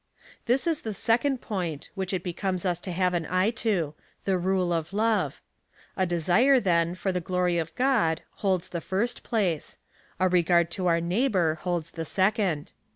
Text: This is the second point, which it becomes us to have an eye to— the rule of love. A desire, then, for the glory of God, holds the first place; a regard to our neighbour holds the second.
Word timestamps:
This 0.47 0.65
is 0.65 0.81
the 0.81 0.95
second 0.95 1.41
point, 1.41 1.91
which 1.93 2.11
it 2.11 2.23
becomes 2.23 2.65
us 2.65 2.79
to 2.79 2.91
have 2.91 3.13
an 3.13 3.27
eye 3.29 3.51
to— 3.61 3.93
the 4.25 4.39
rule 4.39 4.73
of 4.73 4.93
love. 4.93 5.41
A 5.95 6.07
desire, 6.07 6.59
then, 6.59 6.95
for 6.95 7.11
the 7.11 7.21
glory 7.21 7.59
of 7.59 7.75
God, 7.75 8.21
holds 8.37 8.69
the 8.69 8.81
first 8.81 9.21
place; 9.21 9.77
a 10.19 10.27
regard 10.27 10.71
to 10.71 10.87
our 10.87 11.01
neighbour 11.01 11.53
holds 11.61 11.91
the 11.91 12.03
second. 12.05 12.71